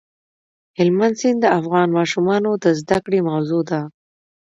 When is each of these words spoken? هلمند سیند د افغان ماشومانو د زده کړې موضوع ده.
هلمند 0.77 1.15
سیند 1.21 1.39
د 1.41 1.45
افغان 1.59 1.87
ماشومانو 1.97 2.51
د 2.63 2.65
زده 2.79 2.97
کړې 3.05 3.19
موضوع 3.29 3.61
ده. 3.69 3.81